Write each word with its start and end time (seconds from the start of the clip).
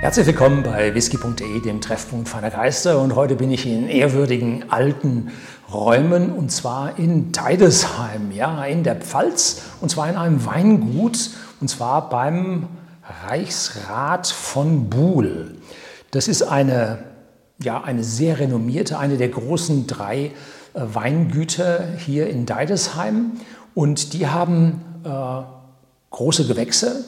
Herzlich 0.00 0.28
willkommen 0.28 0.62
bei 0.62 0.94
whisky.de, 0.94 1.60
dem 1.60 1.82
Treffpunkt 1.82 2.26
feiner 2.26 2.48
Geister. 2.48 2.98
Und 3.00 3.16
heute 3.16 3.34
bin 3.34 3.50
ich 3.50 3.66
in 3.66 3.86
ehrwürdigen 3.86 4.70
alten 4.70 5.30
Räumen 5.70 6.32
und 6.32 6.50
zwar 6.50 6.98
in 6.98 7.32
Deidesheim, 7.32 8.32
ja, 8.32 8.64
in 8.64 8.82
der 8.82 8.96
Pfalz. 8.96 9.60
Und 9.82 9.90
zwar 9.90 10.08
in 10.08 10.16
einem 10.16 10.46
Weingut 10.46 11.32
und 11.60 11.68
zwar 11.68 12.08
beim 12.08 12.68
Reichsrat 13.26 14.26
von 14.26 14.88
Buhl. 14.88 15.58
Das 16.12 16.28
ist 16.28 16.40
eine, 16.44 17.00
ja, 17.62 17.82
eine 17.82 18.02
sehr 18.02 18.38
renommierte, 18.38 18.98
eine 18.98 19.18
der 19.18 19.28
großen 19.28 19.86
drei 19.86 20.18
äh, 20.24 20.30
Weingüter 20.72 21.86
hier 21.98 22.30
in 22.30 22.46
Deidesheim. 22.46 23.32
Und 23.74 24.14
die 24.14 24.28
haben 24.28 24.80
äh, 25.04 25.42
große 26.08 26.46
Gewächse 26.46 27.04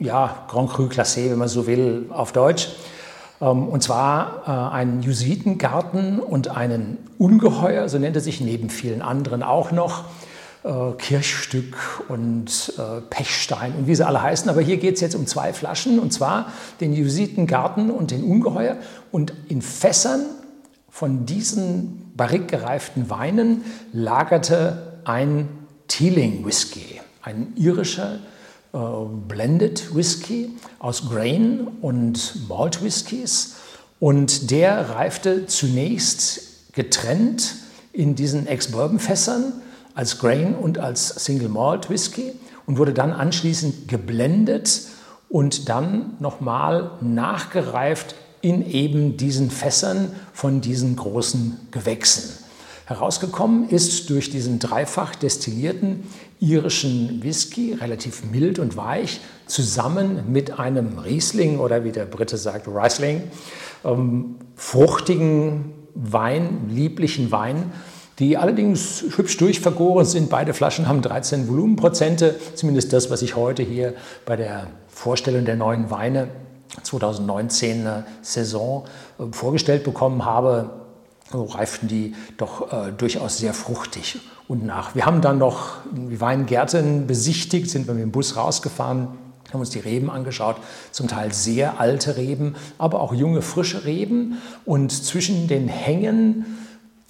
ja, 0.00 0.44
Grand 0.48 0.70
Cru 0.70 0.84
Classé, 0.84 1.30
wenn 1.30 1.38
man 1.38 1.48
so 1.48 1.66
will, 1.66 2.06
auf 2.10 2.32
Deutsch. 2.32 2.68
Ähm, 3.40 3.68
und 3.68 3.82
zwar 3.82 4.42
äh, 4.46 4.74
einen 4.74 5.02
Jesuitengarten 5.02 6.18
und 6.18 6.48
einen 6.48 6.98
Ungeheuer, 7.18 7.88
so 7.88 7.98
nennt 7.98 8.16
er 8.16 8.22
sich 8.22 8.40
neben 8.40 8.70
vielen 8.70 9.02
anderen 9.02 9.42
auch 9.42 9.70
noch, 9.70 10.04
äh, 10.62 10.92
Kirchstück 10.98 11.76
und 12.08 12.74
äh, 12.76 13.00
Pechstein 13.08 13.74
und 13.78 13.86
wie 13.86 13.94
sie 13.94 14.06
alle 14.06 14.22
heißen. 14.22 14.50
Aber 14.50 14.60
hier 14.60 14.76
geht 14.76 14.96
es 14.96 15.00
jetzt 15.00 15.14
um 15.14 15.26
zwei 15.26 15.52
Flaschen, 15.52 15.98
und 15.98 16.12
zwar 16.12 16.52
den 16.80 16.92
Jesuitengarten 16.92 17.90
und 17.90 18.10
den 18.10 18.24
Ungeheuer. 18.24 18.76
Und 19.10 19.32
in 19.48 19.62
Fässern 19.62 20.22
von 20.88 21.24
diesen 21.24 22.12
barrikgereiften 22.16 23.08
Weinen 23.08 23.64
lagerte 23.92 24.98
ein 25.04 25.48
Teeling 25.88 26.44
Whisky, 26.44 27.00
ein 27.22 27.52
irischer 27.56 28.18
äh, 28.72 28.78
Blended 29.28 29.94
Whisky 29.94 30.50
aus 30.78 31.08
Grain 31.08 31.68
und 31.80 32.48
Malt 32.48 32.82
Whiskys. 32.82 33.56
Und 33.98 34.50
der 34.50 34.90
reifte 34.90 35.46
zunächst 35.46 36.72
getrennt 36.72 37.54
in 37.92 38.14
diesen 38.14 38.46
Ex-Bourbon-Fässern 38.46 39.52
als 39.94 40.18
Grain 40.18 40.54
und 40.54 40.78
als 40.78 41.08
Single 41.08 41.48
Malt 41.48 41.90
Whisky 41.90 42.32
und 42.66 42.78
wurde 42.78 42.94
dann 42.94 43.12
anschließend 43.12 43.88
geblendet 43.88 44.82
und 45.28 45.68
dann 45.68 46.16
nochmal 46.20 46.92
nachgereift 47.00 48.14
in 48.40 48.64
eben 48.68 49.16
diesen 49.16 49.50
Fässern 49.50 50.12
von 50.32 50.60
diesen 50.60 50.96
großen 50.96 51.68
Gewächsen. 51.70 52.30
Herausgekommen 52.86 53.68
ist 53.68 54.10
durch 54.10 54.30
diesen 54.30 54.58
dreifach 54.58 55.14
destillierten 55.14 56.04
irischen 56.40 57.22
Whisky, 57.22 57.74
relativ 57.74 58.24
mild 58.24 58.58
und 58.58 58.76
weich, 58.76 59.20
zusammen 59.46 60.24
mit 60.32 60.58
einem 60.58 60.98
Riesling 60.98 61.58
oder 61.58 61.84
wie 61.84 61.92
der 61.92 62.06
Brite 62.06 62.38
sagt, 62.38 62.66
Riesling, 62.66 63.22
ähm, 63.84 64.36
fruchtigen 64.56 65.72
Wein, 65.94 66.70
lieblichen 66.70 67.30
Wein, 67.30 67.72
die 68.18 68.36
allerdings 68.36 69.04
hübsch 69.16 69.36
durchvergoren 69.36 70.06
sind. 70.06 70.30
Beide 70.30 70.54
Flaschen 70.54 70.88
haben 70.88 71.02
13 71.02 71.48
Volumenprozente, 71.48 72.36
zumindest 72.54 72.92
das, 72.92 73.10
was 73.10 73.22
ich 73.22 73.36
heute 73.36 73.62
hier 73.62 73.94
bei 74.24 74.36
der 74.36 74.68
Vorstellung 74.88 75.44
der 75.44 75.56
neuen 75.56 75.90
Weine 75.90 76.28
2019 76.82 77.86
Saison 78.22 78.84
äh, 79.18 79.24
vorgestellt 79.32 79.84
bekommen 79.84 80.24
habe 80.24 80.79
reiften 81.32 81.88
die 81.88 82.14
doch 82.36 82.72
äh, 82.72 82.92
durchaus 82.92 83.38
sehr 83.38 83.54
fruchtig 83.54 84.20
und 84.48 84.64
nach. 84.64 84.94
Wir 84.94 85.06
haben 85.06 85.20
dann 85.20 85.38
noch 85.38 85.76
die 85.92 86.20
Weingärten 86.20 87.06
besichtigt, 87.06 87.70
sind 87.70 87.86
wir 87.86 87.94
mit 87.94 88.02
dem 88.02 88.10
Bus 88.10 88.36
rausgefahren, 88.36 89.08
haben 89.52 89.60
uns 89.60 89.70
die 89.70 89.78
Reben 89.78 90.10
angeschaut, 90.10 90.56
zum 90.90 91.08
Teil 91.08 91.32
sehr 91.32 91.80
alte 91.80 92.16
Reben, 92.16 92.54
aber 92.78 93.00
auch 93.00 93.14
junge, 93.14 93.42
frische 93.42 93.84
Reben. 93.84 94.38
Und 94.64 94.92
zwischen 94.92 95.48
den 95.48 95.68
Hängen, 95.68 96.44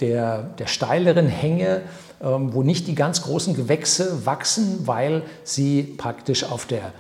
der, 0.01 0.43
der 0.59 0.67
steileren 0.67 1.27
Hänge, 1.27 1.83
ähm, 2.23 2.53
wo 2.53 2.63
nicht 2.63 2.87
die 2.87 2.95
ganz 2.95 3.23
großen 3.23 3.55
Gewächse 3.55 4.27
wachsen, 4.27 4.87
weil 4.87 5.23
sie 5.45 5.83
praktisch 5.83 6.45
auf 6.45 6.67
der 6.67 6.93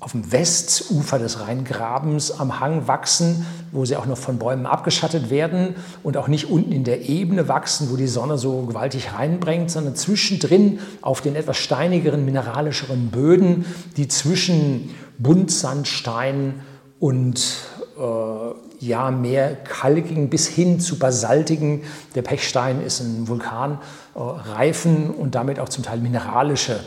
auf 0.00 0.12
dem 0.12 0.32
Westufer 0.32 1.18
des 1.18 1.40
Rheingrabens 1.40 2.30
am 2.30 2.60
Hang 2.60 2.88
wachsen, 2.88 3.46
wo 3.70 3.84
sie 3.84 3.96
auch 3.96 4.06
noch 4.06 4.16
von 4.16 4.38
Bäumen 4.38 4.66
abgeschattet 4.66 5.28
werden 5.28 5.76
und 6.02 6.16
auch 6.16 6.28
nicht 6.28 6.50
unten 6.50 6.72
in 6.72 6.84
der 6.84 7.08
Ebene 7.08 7.48
wachsen, 7.48 7.90
wo 7.90 7.96
die 7.96 8.06
Sonne 8.06 8.38
so 8.38 8.62
gewaltig 8.62 9.12
reinbringt, 9.14 9.70
sondern 9.70 9.94
zwischendrin 9.94 10.78
auf 11.02 11.20
den 11.20 11.36
etwas 11.36 11.58
steinigeren, 11.58 12.24
mineralischeren 12.24 13.10
Böden, 13.10 13.66
die 13.96 14.08
zwischen 14.08 14.94
Buntsandstein 15.18 16.62
und 16.98 17.56
äh, 17.98 18.84
ja, 18.84 19.10
mehr 19.10 19.54
kalkigen 19.54 20.30
bis 20.30 20.46
hin 20.46 20.80
zu 20.80 20.98
basaltigen, 20.98 21.82
der 22.14 22.22
Pechstein 22.22 22.82
ist 22.82 23.00
ein 23.00 23.28
Vulkan, 23.28 23.78
äh, 24.14 24.72
und 25.18 25.34
damit 25.34 25.60
auch 25.60 25.68
zum 25.68 25.84
Teil 25.84 25.98
mineralische 25.98 26.80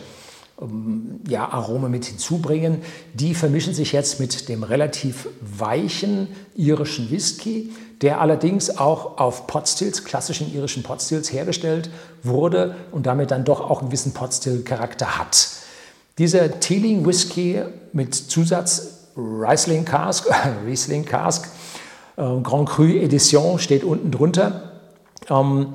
ja, 1.27 1.47
Arome 1.51 1.89
mit 1.89 2.05
hinzubringen. 2.05 2.81
Die 3.13 3.35
vermischen 3.35 3.73
sich 3.73 3.91
jetzt 3.91 4.19
mit 4.19 4.49
dem 4.49 4.63
relativ 4.63 5.27
weichen 5.41 6.27
irischen 6.55 7.11
Whisky, 7.11 7.71
der 8.01 8.21
allerdings 8.21 8.77
auch 8.77 9.17
auf 9.17 9.47
Potstills, 9.47 10.03
klassischen 10.03 10.53
irischen 10.53 10.83
Potstills 10.83 11.31
hergestellt 11.31 11.89
wurde 12.23 12.75
und 12.91 13.05
damit 13.05 13.31
dann 13.31 13.43
doch 13.43 13.61
auch 13.61 13.79
einen 13.79 13.89
gewissen 13.89 14.13
Potstill-Charakter 14.13 15.17
hat. 15.17 15.49
Dieser 16.17 16.59
Teeling 16.59 17.05
Whisky 17.05 17.61
mit 17.93 18.15
Zusatz 18.15 18.93
Riesling 19.15 19.85
Cask, 19.85 20.27
Riesling 20.65 21.05
Cask 21.05 21.47
äh, 22.17 22.21
Grand 22.41 22.69
Cru 22.69 22.85
Edition 22.85 23.59
steht 23.59 23.83
unten 23.83 24.11
drunter, 24.11 24.71
ähm, 25.29 25.73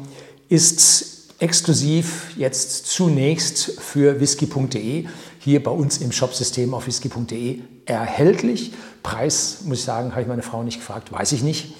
ist 0.49 1.12
exklusiv 1.43 2.37
jetzt 2.37 2.87
zunächst 2.87 3.81
für 3.81 4.21
whisky.de 4.21 5.07
hier 5.41 5.63
bei 5.63 5.71
uns 5.73 5.99
im 5.99 6.13
Shopsystem 6.13 6.73
auf 6.73 6.87
whisky.de 6.87 7.61
erhältlich. 7.85 8.73
Preis, 9.03 9.63
muss 9.65 9.79
ich 9.79 9.85
sagen, 9.85 10.13
habe 10.13 10.23
ich 10.23 10.29
meine 10.29 10.43
Frau 10.43 10.63
nicht 10.63 10.79
gefragt, 10.79 11.11
weiß 11.11 11.33
ich 11.33 11.43
nicht. 11.43 11.75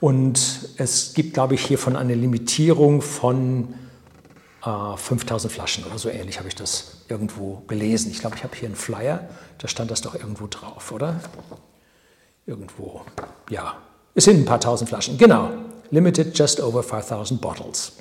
Und 0.00 0.68
es 0.78 1.14
gibt, 1.14 1.34
glaube 1.34 1.54
ich, 1.54 1.64
hiervon 1.64 1.94
eine 1.94 2.14
Limitierung 2.14 3.00
von 3.00 3.74
äh, 4.64 4.96
5000 4.96 5.52
Flaschen 5.52 5.84
oder 5.84 5.98
so 5.98 6.08
ähnlich 6.08 6.38
habe 6.38 6.48
ich 6.48 6.56
das 6.56 7.04
irgendwo 7.08 7.62
gelesen. 7.68 8.10
Ich 8.10 8.18
glaube, 8.18 8.34
ich 8.36 8.42
habe 8.42 8.56
hier 8.56 8.66
einen 8.66 8.76
Flyer, 8.76 9.28
da 9.58 9.68
stand 9.68 9.92
das 9.92 10.00
doch 10.00 10.16
irgendwo 10.16 10.48
drauf, 10.48 10.90
oder? 10.90 11.20
Irgendwo, 12.46 13.02
ja. 13.48 13.74
Es 14.16 14.24
sind 14.24 14.38
ein 14.38 14.44
paar 14.44 14.60
tausend 14.60 14.88
Flaschen, 14.88 15.18
genau. 15.18 15.50
Limited 15.90 16.36
just 16.36 16.60
over 16.60 16.82
5000 16.82 17.40
bottles. 17.40 17.92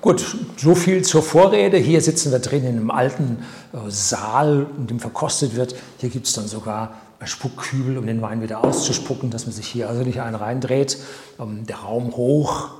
Gut, 0.00 0.36
so 0.56 0.74
viel 0.74 1.04
zur 1.04 1.22
Vorrede. 1.22 1.76
Hier 1.76 2.00
sitzen 2.00 2.32
wir 2.32 2.38
drin 2.38 2.64
in 2.64 2.76
einem 2.76 2.90
alten 2.90 3.38
äh, 3.72 3.88
Saal, 3.88 4.66
in 4.78 4.86
dem 4.86 5.00
verkostet 5.00 5.56
wird. 5.56 5.74
Hier 5.98 6.10
gibt 6.10 6.26
es 6.26 6.32
dann 6.32 6.46
sogar 6.48 6.94
Spuckkübel, 7.24 7.96
um 7.98 8.06
den 8.06 8.20
Wein 8.20 8.42
wieder 8.42 8.62
auszuspucken, 8.62 9.30
dass 9.30 9.46
man 9.46 9.54
sich 9.54 9.66
hier 9.66 9.88
also 9.88 10.02
nicht 10.02 10.20
einen 10.20 10.36
reindreht. 10.36 10.98
Ähm, 11.40 11.66
der 11.66 11.76
Raum 11.76 12.16
hoch 12.16 12.70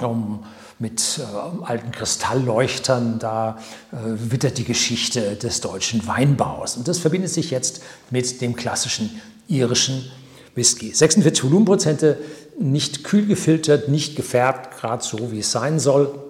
ähm, 0.00 0.40
mit 0.78 1.20
äh, 1.20 1.64
alten 1.64 1.92
Kristallleuchtern, 1.92 3.18
da 3.18 3.58
äh, 3.92 3.96
wittert 4.30 4.58
die 4.58 4.64
Geschichte 4.64 5.36
des 5.36 5.60
deutschen 5.60 6.06
Weinbaus. 6.06 6.76
Und 6.76 6.88
das 6.88 6.98
verbindet 6.98 7.30
sich 7.30 7.50
jetzt 7.50 7.82
mit 8.10 8.40
dem 8.40 8.56
klassischen 8.56 9.20
irischen 9.46 10.10
Whisky. 10.54 10.92
46 10.92 11.44
Volumenprozente, 11.44 12.18
nicht 12.58 13.04
kühl 13.04 13.26
gefiltert, 13.26 13.88
nicht 13.88 14.16
gefärbt, 14.16 14.78
gerade 14.78 15.02
so, 15.02 15.32
wie 15.32 15.40
es 15.40 15.52
sein 15.52 15.78
soll. 15.78 16.29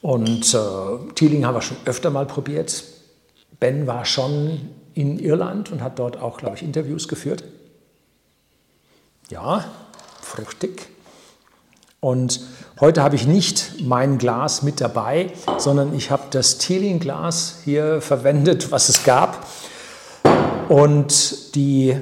Und 0.00 0.54
äh, 0.54 1.12
Teeling 1.14 1.44
haben 1.44 1.54
wir 1.54 1.62
schon 1.62 1.76
öfter 1.84 2.10
mal 2.10 2.26
probiert. 2.26 2.84
Ben 3.58 3.86
war 3.86 4.04
schon 4.04 4.70
in 4.94 5.18
Irland 5.18 5.72
und 5.72 5.82
hat 5.82 5.98
dort 5.98 6.20
auch, 6.20 6.38
glaube 6.38 6.56
ich, 6.56 6.62
Interviews 6.62 7.08
geführt. 7.08 7.44
Ja, 9.30 9.64
fruchtig. 10.22 10.88
Und 12.00 12.40
heute 12.78 13.02
habe 13.02 13.16
ich 13.16 13.26
nicht 13.26 13.82
mein 13.82 14.18
Glas 14.18 14.62
mit 14.62 14.80
dabei, 14.80 15.32
sondern 15.58 15.94
ich 15.94 16.12
habe 16.12 16.24
das 16.30 16.58
Teeling-Glas 16.58 17.58
hier 17.64 18.00
verwendet, 18.00 18.70
was 18.70 18.88
es 18.88 19.02
gab. 19.02 19.46
Und 20.68 21.56
die, 21.56 21.96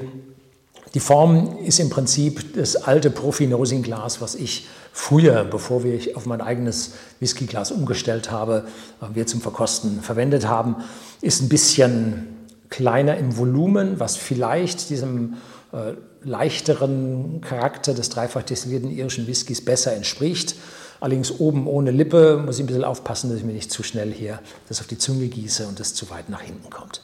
die 0.93 1.01
Form 1.01 1.59
ist 1.65 1.81
im 1.81 1.89
Prinzip 1.89 2.55
das 2.55 2.77
alte 2.77 3.11
Profi-Nosing-Glas, 3.11 4.21
was 4.21 4.35
ich 4.35 4.67
früher, 4.97 5.45
bevor 5.45 5.85
ich 5.85 6.17
auf 6.17 6.25
mein 6.25 6.41
eigenes 6.41 6.95
Whiskyglas 7.21 7.71
umgestellt 7.71 8.31
habe, 8.31 8.67
äh, 9.03 9.15
wir 9.15 9.27
zum 9.27 9.43
Verkosten 9.43 10.01
verwendet 10.01 10.49
haben, 10.49 10.77
ist 11.21 11.43
ein 11.43 11.51
bisschen 11.51 12.29
kleiner 12.71 13.19
im 13.19 13.37
Volumen, 13.37 14.01
was 14.01 14.17
vielleicht 14.17 14.89
diesem 14.89 15.35
äh, 15.73 15.93
leichteren 16.25 17.43
Charakter 17.43 17.93
des 17.93 18.09
dreifach 18.09 18.43
destillierten 18.43 18.91
irischen 18.91 19.27
Whiskys 19.27 19.63
besser 19.63 19.93
entspricht. 19.93 20.57
Allerdings 20.99 21.41
oben 21.41 21.67
ohne 21.67 21.91
Lippe 21.91 22.39
muss 22.39 22.57
ich 22.57 22.65
ein 22.65 22.67
bisschen 22.67 22.83
aufpassen, 22.83 23.29
dass 23.29 23.39
ich 23.39 23.45
mir 23.45 23.53
nicht 23.53 23.71
zu 23.71 23.83
schnell 23.83 24.11
hier 24.11 24.41
das 24.69 24.81
auf 24.81 24.87
die 24.87 24.97
Zunge 24.97 25.27
gieße 25.27 25.67
und 25.67 25.79
das 25.79 25.93
zu 25.93 26.09
weit 26.09 26.31
nach 26.31 26.41
hinten 26.41 26.71
kommt. 26.71 27.03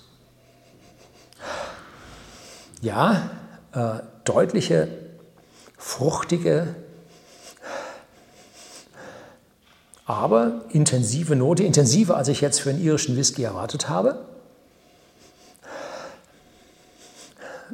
ja, 2.80 3.30
äh, 3.74 4.00
deutliche, 4.24 4.88
fruchtige, 5.76 6.74
aber 10.12 10.62
intensive 10.70 11.34
Note, 11.36 11.64
intensiver 11.64 12.16
als 12.16 12.28
ich 12.28 12.40
jetzt 12.40 12.60
für 12.60 12.70
einen 12.70 12.82
irischen 12.82 13.16
Whisky 13.16 13.42
erwartet 13.42 13.88
habe. 13.88 14.26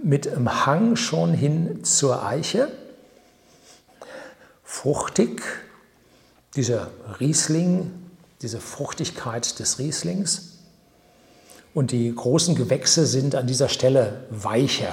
Mit 0.03 0.29
einem 0.29 0.67
Hang 0.67 0.97
schon 0.97 1.35
hin 1.35 1.85
zur 1.85 2.25
Eiche. 2.25 2.69
Fruchtig, 4.63 5.43
dieser 6.55 6.91
Riesling, 7.19 7.93
diese 8.43 8.61
Fruchtigkeit 8.61 9.59
des 9.59 9.79
Rieslings. 9.79 10.59
Und 11.75 11.91
die 11.91 12.15
großen 12.15 12.55
Gewächse 12.55 13.07
sind 13.07 13.35
an 13.35 13.47
dieser 13.47 13.69
Stelle 13.69 14.25
weicher. 14.31 14.93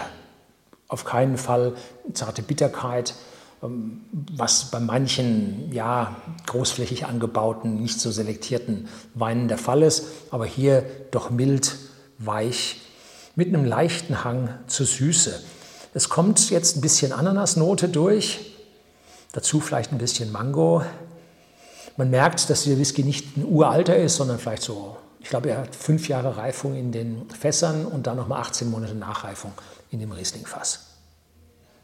Auf 0.87 1.05
keinen 1.05 1.37
Fall 1.37 1.75
zarte 2.13 2.41
Bitterkeit, 2.41 3.13
was 4.35 4.71
bei 4.71 4.79
manchen 4.79 5.71
ja, 5.71 6.15
großflächig 6.45 7.05
angebauten, 7.05 7.81
nicht 7.81 7.99
so 7.99 8.11
selektierten 8.11 8.87
Weinen 9.13 9.47
der 9.47 9.57
Fall 9.57 9.83
ist. 9.83 10.05
Aber 10.31 10.45
hier 10.45 10.85
doch 11.11 11.29
mild, 11.29 11.75
weich, 12.17 12.81
mit 13.35 13.49
einem 13.49 13.65
leichten 13.65 14.23
Hang 14.23 14.49
zur 14.67 14.85
Süße. 14.85 15.41
Es 15.93 16.09
kommt 16.09 16.49
jetzt 16.49 16.77
ein 16.77 16.81
bisschen 16.81 17.11
Ananasnote 17.11 17.89
durch, 17.89 18.55
dazu 19.31 19.59
vielleicht 19.59 19.91
ein 19.91 19.97
bisschen 19.97 20.31
Mango. 20.31 20.83
Man 21.97 22.09
merkt, 22.09 22.49
dass 22.49 22.63
der 22.65 22.77
Whisky 22.77 23.03
nicht 23.03 23.37
ein 23.37 23.45
uralter 23.45 23.95
ist, 23.95 24.15
sondern 24.15 24.39
vielleicht 24.39 24.63
so 24.63 24.97
ich 25.25 25.31
glaube, 25.31 25.49
er 25.49 25.57
hat 25.57 25.75
fünf 25.75 26.07
Jahre 26.07 26.37
Reifung 26.37 26.75
in 26.75 26.91
den 26.91 27.27
Fässern 27.31 27.87
und 27.87 28.05
dann 28.05 28.15
nochmal 28.15 28.41
18 28.41 28.69
Monate 28.69 28.93
Nachreifung 28.93 29.53
in 29.89 29.99
dem 29.99 30.11
Riesling-Fass. 30.11 30.85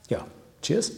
Ja, 0.10 0.28
cheers. 0.62 0.92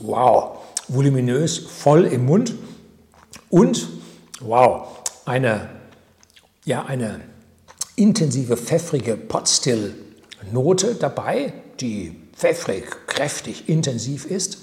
Wow, 0.00 0.58
voluminös, 0.88 1.58
voll 1.58 2.04
im 2.06 2.26
Mund 2.26 2.54
und 3.50 3.88
wow, 4.40 4.88
eine, 5.24 5.68
ja, 6.64 6.84
eine 6.86 7.20
intensive, 7.96 8.56
pfeffrige 8.56 9.16
Potstill-Note 9.16 10.94
dabei, 10.94 11.52
die 11.80 12.16
pfeffrig, 12.34 12.84
kräftig, 13.06 13.68
intensiv 13.68 14.24
ist, 14.24 14.58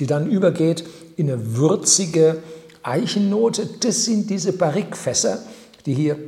die 0.00 0.06
dann 0.06 0.28
übergeht 0.30 0.84
in 1.16 1.30
eine 1.30 1.56
würzige 1.56 2.42
Eichennote. 2.82 3.68
Das 3.80 4.04
sind 4.04 4.30
diese 4.30 4.52
Barrikfässer, 4.52 5.42
die 5.86 5.94
hier 5.94 6.18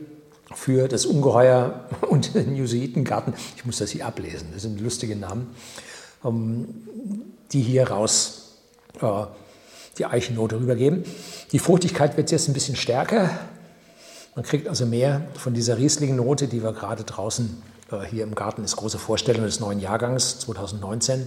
für 0.54 0.86
das 0.86 1.06
Ungeheuer 1.06 1.88
und 2.08 2.34
den 2.34 2.54
Jesuitengarten, 2.54 3.34
ich 3.56 3.64
muss 3.64 3.78
das 3.78 3.90
hier 3.90 4.06
ablesen, 4.06 4.48
das 4.52 4.62
sind 4.62 4.80
lustige 4.80 5.16
Namen, 5.16 5.54
ähm, 6.24 6.68
die 7.52 7.62
hier 7.62 7.88
raus 7.90 8.41
die 9.98 10.06
Eichennote 10.06 10.60
rübergeben. 10.60 11.04
Die 11.52 11.58
Fruchtigkeit 11.58 12.16
wird 12.16 12.30
jetzt 12.30 12.48
ein 12.48 12.52
bisschen 12.52 12.76
stärker, 12.76 13.30
man 14.34 14.46
kriegt 14.46 14.66
also 14.66 14.86
mehr 14.86 15.20
von 15.34 15.52
dieser 15.52 15.76
Riesling-Note, 15.76 16.48
die 16.48 16.62
wir 16.62 16.72
gerade 16.72 17.04
draußen 17.04 17.62
äh, 17.90 18.00
hier 18.06 18.24
im 18.24 18.34
Garten 18.34 18.64
ist 18.64 18.76
große 18.76 18.98
Vorstellung 18.98 19.44
des 19.44 19.60
neuen 19.60 19.78
Jahrgangs 19.78 20.38
2019, 20.40 21.20
äh, 21.20 21.24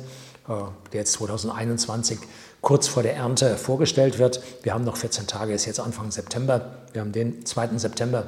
der 0.91 1.01
jetzt 1.01 1.13
2021 1.13 2.17
kurz 2.61 2.87
vor 2.87 3.03
der 3.03 3.15
Ernte 3.15 3.57
vorgestellt 3.57 4.17
wird. 4.17 4.41
Wir 4.63 4.73
haben 4.73 4.83
noch 4.83 4.97
14 4.97 5.27
Tage, 5.27 5.53
ist 5.53 5.65
jetzt 5.65 5.79
Anfang 5.79 6.09
September. 6.09 6.77
Wir 6.93 7.01
haben 7.01 7.11
den 7.11 7.45
2. 7.45 7.77
September 7.77 8.25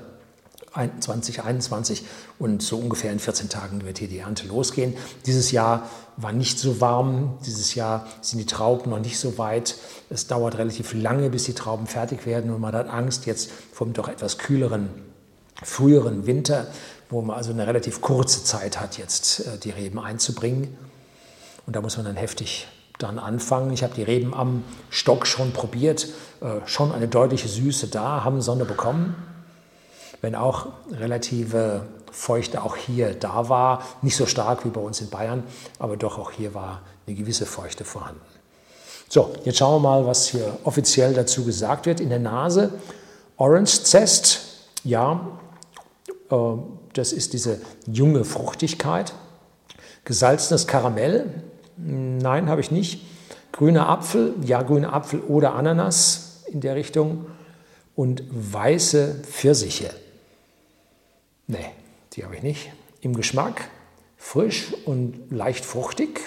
2021 0.99 2.03
und 2.39 2.61
so 2.61 2.77
ungefähr 2.77 3.11
in 3.11 3.19
14 3.19 3.49
Tagen 3.49 3.85
wird 3.85 3.97
hier 3.97 4.07
die 4.07 4.19
Ernte 4.19 4.47
losgehen. 4.47 4.93
Dieses 5.25 5.51
Jahr 5.51 5.89
war 6.17 6.31
nicht 6.31 6.59
so 6.59 6.81
warm, 6.81 7.37
dieses 7.45 7.75
Jahr 7.75 8.07
sind 8.21 8.39
die 8.39 8.45
Trauben 8.45 8.91
noch 8.91 8.99
nicht 8.99 9.19
so 9.19 9.37
weit. 9.37 9.75
Es 10.09 10.27
dauert 10.27 10.57
relativ 10.57 10.93
lange, 10.93 11.29
bis 11.29 11.45
die 11.45 11.53
Trauben 11.53 11.87
fertig 11.87 12.25
werden 12.25 12.51
und 12.51 12.61
man 12.61 12.73
hat 12.73 12.89
Angst 12.89 13.25
jetzt 13.25 13.51
vom 13.71 13.93
doch 13.93 14.07
etwas 14.07 14.37
kühleren, 14.37 14.89
früheren 15.63 16.25
Winter, 16.25 16.67
wo 17.09 17.21
man 17.21 17.37
also 17.37 17.51
eine 17.51 17.67
relativ 17.67 18.01
kurze 18.01 18.43
Zeit 18.43 18.79
hat, 18.79 18.97
jetzt 18.97 19.47
äh, 19.47 19.57
die 19.57 19.71
Reben 19.71 19.99
einzubringen. 19.99 20.75
Und 21.65 21.75
da 21.75 21.81
muss 21.81 21.97
man 21.97 22.05
dann 22.05 22.15
heftig 22.15 22.67
dann 22.97 23.19
anfangen. 23.19 23.71
Ich 23.71 23.83
habe 23.83 23.93
die 23.93 24.03
Reben 24.03 24.33
am 24.33 24.63
Stock 24.89 25.27
schon 25.27 25.51
probiert, 25.51 26.07
äh, 26.41 26.65
schon 26.65 26.91
eine 26.91 27.07
deutliche 27.07 27.47
Süße 27.47 27.87
da, 27.87 28.23
haben 28.23 28.41
Sonne 28.41 28.65
bekommen 28.65 29.15
wenn 30.21 30.35
auch 30.35 30.67
relative 30.91 31.83
Feuchte 32.11 32.63
auch 32.63 32.75
hier 32.75 33.13
da 33.13 33.49
war. 33.49 33.83
Nicht 34.01 34.15
so 34.15 34.25
stark 34.25 34.65
wie 34.65 34.69
bei 34.69 34.81
uns 34.81 35.01
in 35.01 35.09
Bayern, 35.09 35.43
aber 35.79 35.97
doch 35.97 36.17
auch 36.17 36.31
hier 36.31 36.53
war 36.53 36.81
eine 37.05 37.15
gewisse 37.15 37.45
Feuchte 37.45 37.85
vorhanden. 37.85 38.21
So, 39.09 39.33
jetzt 39.45 39.57
schauen 39.57 39.81
wir 39.81 39.89
mal, 39.89 40.05
was 40.05 40.27
hier 40.27 40.57
offiziell 40.63 41.13
dazu 41.13 41.45
gesagt 41.45 41.85
wird. 41.85 41.99
In 41.99 42.09
der 42.09 42.19
Nase 42.19 42.73
Orange 43.37 43.83
Zest, 43.83 44.41
ja, 44.83 45.39
äh, 46.29 46.35
das 46.93 47.13
ist 47.13 47.33
diese 47.33 47.61
junge 47.85 48.25
Fruchtigkeit. 48.25 49.13
Gesalzenes 50.03 50.67
Karamell, 50.67 51.43
nein, 51.77 52.49
habe 52.49 52.61
ich 52.61 52.71
nicht. 52.71 53.05
Grüner 53.51 53.87
Apfel, 53.87 54.33
ja, 54.43 54.61
grüner 54.61 54.93
Apfel 54.93 55.19
oder 55.21 55.53
Ananas 55.53 56.43
in 56.47 56.61
der 56.61 56.75
Richtung. 56.75 57.27
Und 57.95 58.23
weiße 58.29 59.21
Pfirsiche. 59.23 59.89
Die 62.17 62.25
habe 62.25 62.35
ich 62.35 62.43
nicht. 62.43 62.71
Im 62.99 63.15
Geschmack 63.15 63.69
frisch 64.17 64.73
und 64.85 65.31
leicht 65.31 65.63
fruchtig. 65.63 66.19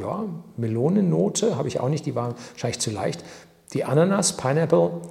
Ja, 0.00 0.24
Melonennote 0.56 1.56
habe 1.56 1.68
ich 1.68 1.80
auch 1.80 1.88
nicht, 1.88 2.06
die 2.06 2.14
war 2.14 2.36
wahrscheinlich 2.52 2.78
zu 2.78 2.90
leicht. 2.90 3.24
Die 3.72 3.84
Ananas, 3.84 4.36
Pineapple 4.36 5.02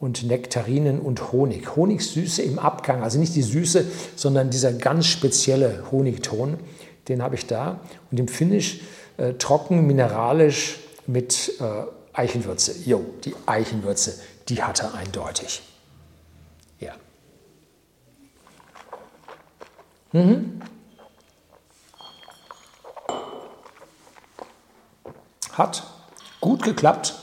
und 0.00 0.24
Nektarinen 0.24 0.98
und 0.98 1.30
Honig. 1.30 1.76
Honigsüße 1.76 2.42
im 2.42 2.58
Abgang, 2.58 3.02
also 3.02 3.18
nicht 3.18 3.36
die 3.36 3.42
Süße, 3.42 3.84
sondern 4.16 4.50
dieser 4.50 4.72
ganz 4.72 5.06
spezielle 5.06 5.84
Honigton, 5.92 6.58
den 7.06 7.22
habe 7.22 7.36
ich 7.36 7.46
da. 7.46 7.80
Und 8.10 8.18
im 8.18 8.26
Finish 8.26 8.80
äh, 9.18 9.34
trocken, 9.34 9.86
mineralisch 9.86 10.80
mit 11.06 11.52
äh, 11.60 11.84
Eichenwürze. 12.12 12.74
Jo, 12.84 13.04
die 13.24 13.34
Eichenwürze, 13.46 14.14
die 14.48 14.62
hat 14.62 14.82
er 14.82 14.94
eindeutig. 14.94 15.62
Mhm. 20.12 20.60
Hat 25.52 25.82
gut 26.40 26.62
geklappt, 26.62 27.14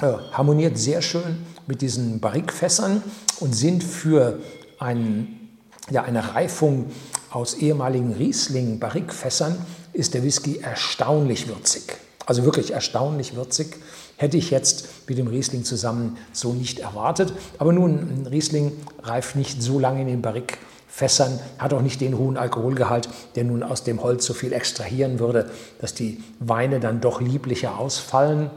äh, 0.00 0.12
harmoniert 0.32 0.76
sehr 0.76 1.02
schön 1.02 1.46
mit 1.66 1.82
diesen 1.82 2.20
Barrikfässern 2.20 3.02
und 3.38 3.54
sind 3.54 3.84
für 3.84 4.40
ein, 4.78 5.48
ja, 5.90 6.02
eine 6.02 6.34
Reifung 6.34 6.90
aus 7.30 7.54
ehemaligen 7.54 8.12
Riesling-Barrikfässern 8.12 9.56
ist 9.92 10.14
der 10.14 10.24
Whisky 10.24 10.58
erstaunlich 10.58 11.48
würzig. 11.48 11.96
Also 12.26 12.44
wirklich 12.44 12.72
erstaunlich 12.72 13.34
würzig. 13.34 13.76
Hätte 14.16 14.36
ich 14.36 14.50
jetzt 14.50 15.08
mit 15.08 15.16
dem 15.16 15.26
Riesling 15.26 15.64
zusammen 15.64 16.18
so 16.32 16.52
nicht 16.52 16.80
erwartet. 16.80 17.32
Aber 17.58 17.72
nun, 17.72 18.26
Riesling 18.26 18.72
reift 19.02 19.36
nicht 19.36 19.62
so 19.62 19.78
lange 19.78 20.02
in 20.02 20.06
den 20.06 20.22
Barrik 20.22 20.58
Fässern, 20.90 21.38
hat 21.58 21.72
auch 21.72 21.82
nicht 21.82 22.00
den 22.00 22.18
hohen 22.18 22.36
Alkoholgehalt, 22.36 23.08
der 23.36 23.44
nun 23.44 23.62
aus 23.62 23.84
dem 23.84 24.02
Holz 24.02 24.26
so 24.26 24.34
viel 24.34 24.52
extrahieren 24.52 25.20
würde, 25.20 25.48
dass 25.80 25.94
die 25.94 26.22
Weine 26.40 26.80
dann 26.80 27.00
doch 27.00 27.20
lieblicher 27.20 27.78
ausfallen. 27.78 28.50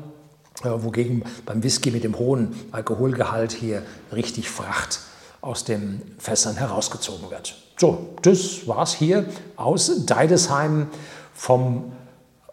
Äh, 0.63 0.84
wogegen 0.84 1.24
beim 1.46 1.63
Whisky 1.63 1.92
mit 1.92 2.04
dem 2.04 2.18
hohen 2.18 2.56
Alkoholgehalt 2.72 3.52
hier 3.52 3.84
richtig 4.12 4.50
Fracht 4.50 5.00
aus 5.42 5.63
den 5.63 6.02
Fässern 6.20 6.56
herausgezogen 6.56 7.30
wird. 7.30 7.56
So, 7.78 8.16
das 8.22 8.68
war's 8.68 8.94
hier 8.94 9.25
aus 9.56 10.06
Deidesheim 10.06 10.88
vom 11.34 11.92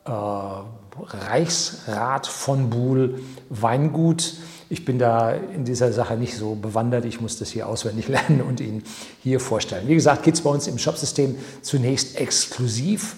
äh, 0.04 0.10
Reichsrat 0.10 2.26
von 2.26 2.70
Buhl 2.70 3.20
Weingut. 3.48 4.34
Ich 4.72 4.84
bin 4.84 5.00
da 5.00 5.32
in 5.32 5.64
dieser 5.64 5.92
Sache 5.92 6.16
nicht 6.16 6.36
so 6.36 6.54
bewandert. 6.54 7.04
Ich 7.04 7.20
muss 7.20 7.36
das 7.36 7.50
hier 7.50 7.68
auswendig 7.68 8.06
lernen 8.08 8.40
und 8.40 8.60
Ihnen 8.60 8.84
hier 9.20 9.40
vorstellen. 9.40 9.88
Wie 9.88 9.94
gesagt, 9.94 10.22
geht 10.22 10.34
es 10.34 10.42
bei 10.42 10.50
uns 10.50 10.68
im 10.68 10.78
Shopsystem 10.78 11.36
zunächst 11.60 12.16
exklusiv. 12.16 13.16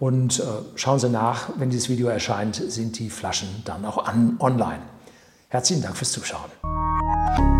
Und 0.00 0.40
äh, 0.40 0.42
schauen 0.76 0.98
Sie 0.98 1.10
nach, 1.10 1.50
wenn 1.58 1.68
dieses 1.68 1.90
Video 1.90 2.08
erscheint, 2.08 2.56
sind 2.56 2.98
die 2.98 3.10
Flaschen 3.10 3.48
dann 3.66 3.84
auch 3.84 4.06
an, 4.06 4.36
online. 4.40 4.80
Herzlichen 5.50 5.82
Dank 5.82 5.96
fürs 5.96 6.12
Zuschauen. 6.12 7.57